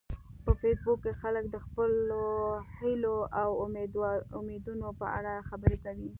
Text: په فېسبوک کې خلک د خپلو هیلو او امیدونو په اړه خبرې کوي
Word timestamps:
په 0.43 0.51
فېسبوک 0.61 0.97
کې 1.03 1.11
خلک 1.21 1.45
د 1.49 1.55
خپلو 1.65 2.23
هیلو 2.79 3.15
او 3.41 3.49
امیدونو 4.39 4.87
په 4.99 5.05
اړه 5.17 5.45
خبرې 5.49 5.77
کوي 5.85 6.09